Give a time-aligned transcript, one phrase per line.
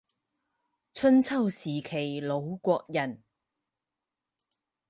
[0.93, 3.21] 春秋时期鲁国人。